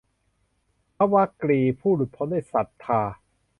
[0.95, 3.01] พระวักกลิ ผู้หลุดพ้นด้วยศรัทธา